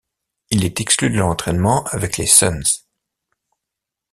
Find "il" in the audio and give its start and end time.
0.49-0.65